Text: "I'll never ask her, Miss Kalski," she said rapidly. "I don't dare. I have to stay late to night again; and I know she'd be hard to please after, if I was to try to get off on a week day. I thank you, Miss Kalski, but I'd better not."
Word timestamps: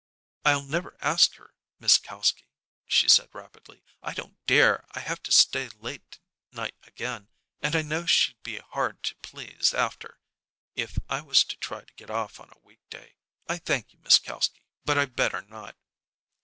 "I'll 0.43 0.63
never 0.63 0.97
ask 1.01 1.35
her, 1.35 1.53
Miss 1.77 1.99
Kalski," 1.99 2.47
she 2.87 3.07
said 3.07 3.29
rapidly. 3.35 3.83
"I 4.01 4.15
don't 4.15 4.43
dare. 4.47 4.83
I 4.93 4.99
have 4.99 5.21
to 5.21 5.31
stay 5.31 5.69
late 5.79 6.13
to 6.13 6.19
night 6.51 6.73
again; 6.81 7.27
and 7.61 7.75
I 7.75 7.83
know 7.83 8.07
she'd 8.07 8.41
be 8.41 8.57
hard 8.57 9.03
to 9.03 9.15
please 9.17 9.75
after, 9.75 10.17
if 10.73 10.97
I 11.07 11.21
was 11.21 11.43
to 11.43 11.55
try 11.55 11.83
to 11.85 11.93
get 11.93 12.09
off 12.09 12.39
on 12.39 12.49
a 12.51 12.57
week 12.65 12.81
day. 12.89 13.13
I 13.47 13.59
thank 13.59 13.93
you, 13.93 13.99
Miss 13.99 14.17
Kalski, 14.17 14.63
but 14.85 14.97
I'd 14.97 15.15
better 15.15 15.43
not." 15.43 15.77